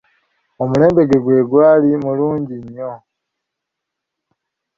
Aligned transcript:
Omulembe 0.61 1.03
gwe 1.23 1.37
gwali 1.49 1.89
mulungi 2.03 2.55
nnyo. 2.63 2.93